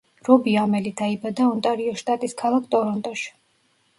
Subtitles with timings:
[0.27, 3.29] რობი ამელი დაიბადა ონტარიოს შტატის ქალაქ ტორონტოში.